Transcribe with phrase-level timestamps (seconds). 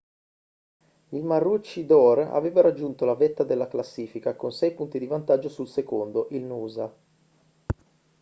[1.09, 6.27] il maroochydore aveva raggiunto la vetta della classifica con sei punti di vantaggio sul secondo
[6.31, 6.91] il noosa